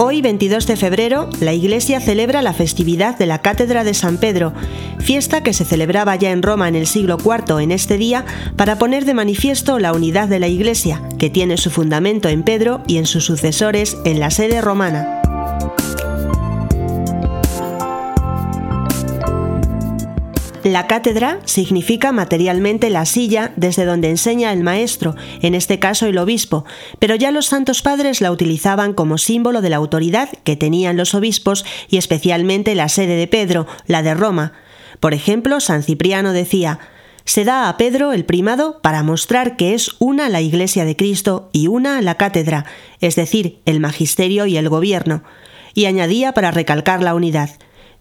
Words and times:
Hoy, 0.00 0.22
22 0.22 0.68
de 0.68 0.76
febrero, 0.76 1.28
la 1.40 1.52
Iglesia 1.54 2.00
celebra 2.00 2.40
la 2.40 2.52
festividad 2.52 3.18
de 3.18 3.26
la 3.26 3.40
Cátedra 3.40 3.82
de 3.82 3.94
San 3.94 4.18
Pedro, 4.18 4.52
fiesta 5.00 5.42
que 5.42 5.52
se 5.52 5.64
celebraba 5.64 6.14
ya 6.14 6.30
en 6.30 6.44
Roma 6.44 6.68
en 6.68 6.76
el 6.76 6.86
siglo 6.86 7.18
IV 7.18 7.58
en 7.58 7.72
este 7.72 7.98
día 7.98 8.24
para 8.54 8.78
poner 8.78 9.04
de 9.06 9.14
manifiesto 9.14 9.80
la 9.80 9.92
unidad 9.92 10.28
de 10.28 10.38
la 10.38 10.46
Iglesia, 10.46 11.02
que 11.18 11.30
tiene 11.30 11.56
su 11.56 11.70
fundamento 11.70 12.28
en 12.28 12.44
Pedro 12.44 12.80
y 12.86 12.98
en 12.98 13.06
sus 13.06 13.24
sucesores 13.24 13.98
en 14.04 14.20
la 14.20 14.30
sede 14.30 14.60
romana. 14.60 15.17
La 20.64 20.86
cátedra 20.88 21.38
significa 21.44 22.10
materialmente 22.10 22.90
la 22.90 23.06
silla 23.06 23.52
desde 23.56 23.84
donde 23.84 24.10
enseña 24.10 24.52
el 24.52 24.62
maestro, 24.62 25.14
en 25.40 25.54
este 25.54 25.78
caso 25.78 26.06
el 26.06 26.18
obispo, 26.18 26.64
pero 26.98 27.14
ya 27.14 27.30
los 27.30 27.46
santos 27.46 27.80
padres 27.80 28.20
la 28.20 28.32
utilizaban 28.32 28.92
como 28.92 29.18
símbolo 29.18 29.60
de 29.60 29.70
la 29.70 29.76
autoridad 29.76 30.28
que 30.44 30.56
tenían 30.56 30.96
los 30.96 31.14
obispos 31.14 31.64
y 31.88 31.96
especialmente 31.96 32.74
la 32.74 32.88
sede 32.88 33.16
de 33.16 33.28
Pedro, 33.28 33.66
la 33.86 34.02
de 34.02 34.14
Roma. 34.14 34.52
Por 34.98 35.14
ejemplo, 35.14 35.60
San 35.60 35.84
Cipriano 35.84 36.32
decía, 36.32 36.80
se 37.24 37.44
da 37.44 37.68
a 37.68 37.76
Pedro 37.76 38.12
el 38.12 38.24
primado 38.24 38.80
para 38.82 39.02
mostrar 39.02 39.56
que 39.56 39.74
es 39.74 39.90
una 39.98 40.28
la 40.28 40.40
Iglesia 40.40 40.84
de 40.84 40.96
Cristo 40.96 41.50
y 41.52 41.68
una 41.68 42.00
la 42.00 42.16
cátedra, 42.16 42.64
es 43.00 43.14
decir, 43.16 43.60
el 43.64 43.80
magisterio 43.80 44.46
y 44.46 44.56
el 44.56 44.68
gobierno. 44.68 45.22
Y 45.74 45.84
añadía 45.84 46.32
para 46.32 46.50
recalcar 46.50 47.02
la 47.02 47.14
unidad, 47.14 47.50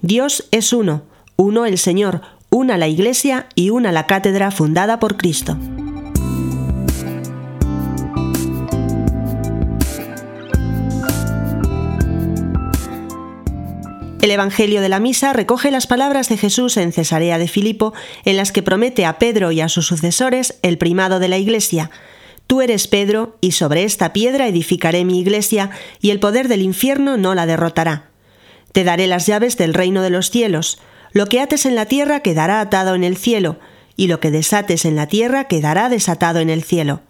Dios 0.00 0.46
es 0.52 0.72
uno, 0.72 1.02
uno 1.36 1.66
el 1.66 1.76
Señor, 1.76 2.22
una 2.56 2.78
la 2.78 2.88
iglesia 2.88 3.48
y 3.54 3.68
una 3.68 3.92
la 3.92 4.06
cátedra 4.06 4.50
fundada 4.50 4.98
por 4.98 5.18
Cristo. 5.18 5.58
El 14.22 14.30
Evangelio 14.30 14.80
de 14.80 14.88
la 14.88 15.00
Misa 15.00 15.34
recoge 15.34 15.70
las 15.70 15.86
palabras 15.86 16.30
de 16.30 16.38
Jesús 16.38 16.78
en 16.78 16.92
Cesarea 16.92 17.36
de 17.36 17.46
Filipo, 17.46 17.92
en 18.24 18.38
las 18.38 18.52
que 18.52 18.62
promete 18.62 19.04
a 19.04 19.18
Pedro 19.18 19.52
y 19.52 19.60
a 19.60 19.68
sus 19.68 19.86
sucesores 19.86 20.58
el 20.62 20.78
primado 20.78 21.18
de 21.18 21.28
la 21.28 21.36
Iglesia. 21.36 21.90
Tú 22.46 22.62
eres 22.62 22.88
Pedro, 22.88 23.36
y 23.42 23.52
sobre 23.52 23.84
esta 23.84 24.14
piedra 24.14 24.48
edificaré 24.48 25.04
mi 25.04 25.20
Iglesia, 25.20 25.68
y 26.00 26.08
el 26.08 26.20
poder 26.20 26.48
del 26.48 26.62
infierno 26.62 27.18
no 27.18 27.34
la 27.34 27.44
derrotará. 27.44 28.08
Te 28.72 28.82
daré 28.82 29.06
las 29.06 29.26
llaves 29.26 29.58
del 29.58 29.74
reino 29.74 30.00
de 30.00 30.10
los 30.10 30.30
cielos. 30.30 30.78
Lo 31.16 31.30
que 31.30 31.40
ates 31.40 31.64
en 31.64 31.76
la 31.76 31.86
tierra 31.86 32.20
quedará 32.20 32.60
atado 32.60 32.94
en 32.94 33.02
el 33.02 33.16
cielo, 33.16 33.56
y 33.96 34.08
lo 34.08 34.20
que 34.20 34.30
desates 34.30 34.84
en 34.84 34.96
la 34.96 35.06
tierra 35.06 35.44
quedará 35.44 35.88
desatado 35.88 36.40
en 36.40 36.50
el 36.50 36.62
cielo. 36.62 37.00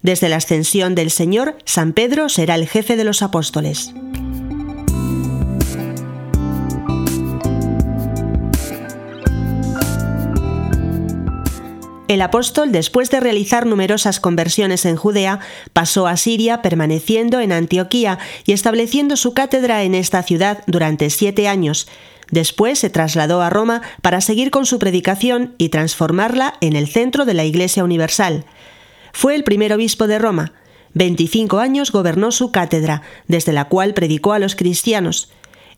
Desde 0.00 0.28
la 0.28 0.36
ascensión 0.36 0.94
del 0.94 1.10
Señor, 1.10 1.58
San 1.64 1.92
Pedro 1.92 2.28
será 2.28 2.54
el 2.54 2.68
jefe 2.68 2.94
de 2.94 3.02
los 3.02 3.20
apóstoles. 3.20 3.92
El 12.06 12.22
apóstol, 12.22 12.70
después 12.70 13.10
de 13.10 13.18
realizar 13.18 13.66
numerosas 13.66 14.20
conversiones 14.20 14.84
en 14.84 14.94
Judea, 14.94 15.40
pasó 15.72 16.06
a 16.06 16.16
Siria 16.16 16.62
permaneciendo 16.62 17.40
en 17.40 17.50
Antioquía 17.50 18.20
y 18.44 18.52
estableciendo 18.52 19.16
su 19.16 19.34
cátedra 19.34 19.82
en 19.82 19.96
esta 19.96 20.22
ciudad 20.22 20.62
durante 20.68 21.10
siete 21.10 21.48
años, 21.48 21.88
Después 22.32 22.78
se 22.78 22.88
trasladó 22.88 23.42
a 23.42 23.50
Roma 23.50 23.82
para 24.00 24.22
seguir 24.22 24.50
con 24.50 24.64
su 24.64 24.78
predicación 24.78 25.54
y 25.58 25.68
transformarla 25.68 26.54
en 26.62 26.74
el 26.74 26.88
centro 26.88 27.26
de 27.26 27.34
la 27.34 27.44
Iglesia 27.44 27.84
Universal. 27.84 28.46
Fue 29.12 29.34
el 29.34 29.44
primer 29.44 29.70
obispo 29.74 30.06
de 30.06 30.18
Roma. 30.18 30.54
25 30.94 31.58
años 31.58 31.92
gobernó 31.92 32.32
su 32.32 32.50
cátedra, 32.50 33.02
desde 33.28 33.52
la 33.52 33.66
cual 33.66 33.92
predicó 33.92 34.32
a 34.32 34.38
los 34.38 34.56
cristianos. 34.56 35.30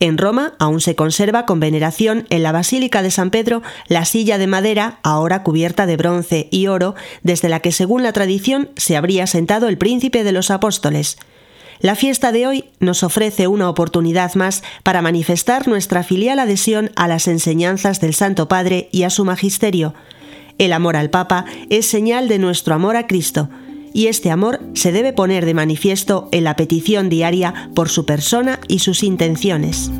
En 0.00 0.16
Roma 0.16 0.54
aún 0.58 0.80
se 0.80 0.94
conserva 0.94 1.44
con 1.44 1.60
veneración 1.60 2.26
en 2.30 2.42
la 2.42 2.52
Basílica 2.52 3.02
de 3.02 3.10
San 3.10 3.30
Pedro 3.30 3.62
la 3.86 4.06
silla 4.06 4.38
de 4.38 4.46
madera, 4.46 5.00
ahora 5.02 5.42
cubierta 5.42 5.84
de 5.84 5.98
bronce 5.98 6.48
y 6.50 6.68
oro, 6.68 6.94
desde 7.22 7.50
la 7.50 7.60
que 7.60 7.72
según 7.72 8.02
la 8.02 8.14
tradición 8.14 8.70
se 8.76 8.96
habría 8.96 9.26
sentado 9.26 9.68
el 9.68 9.76
príncipe 9.76 10.24
de 10.24 10.32
los 10.32 10.50
apóstoles. 10.50 11.18
La 11.80 11.94
fiesta 11.94 12.32
de 12.32 12.46
hoy 12.46 12.64
nos 12.80 13.04
ofrece 13.04 13.46
una 13.46 13.68
oportunidad 13.68 14.34
más 14.34 14.64
para 14.82 15.00
manifestar 15.00 15.68
nuestra 15.68 16.02
filial 16.02 16.40
adhesión 16.40 16.90
a 16.96 17.06
las 17.06 17.28
enseñanzas 17.28 18.00
del 18.00 18.14
Santo 18.14 18.48
Padre 18.48 18.88
y 18.90 19.04
a 19.04 19.10
su 19.10 19.24
magisterio. 19.24 19.94
El 20.58 20.72
amor 20.72 20.96
al 20.96 21.10
Papa 21.10 21.44
es 21.70 21.86
señal 21.86 22.26
de 22.26 22.40
nuestro 22.40 22.74
amor 22.74 22.96
a 22.96 23.06
Cristo, 23.06 23.48
y 23.94 24.08
este 24.08 24.30
amor 24.30 24.60
se 24.74 24.90
debe 24.90 25.12
poner 25.12 25.46
de 25.46 25.54
manifiesto 25.54 26.28
en 26.32 26.44
la 26.44 26.56
petición 26.56 27.08
diaria 27.08 27.70
por 27.74 27.88
su 27.88 28.04
persona 28.04 28.58
y 28.66 28.80
sus 28.80 29.04
intenciones. 29.04 29.90